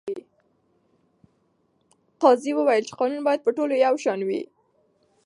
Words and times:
قاضي 2.21 2.51
وویل 2.55 2.83
چې 2.87 2.93
قانون 2.99 3.21
باید 3.27 3.41
په 3.45 3.51
ټولو 3.57 3.73
یو 3.85 3.95
شان 4.03 4.19
وي. 4.27 4.41